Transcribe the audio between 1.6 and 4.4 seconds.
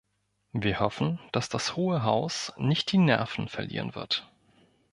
Hohe Haus nicht die Nerven verlieren wird.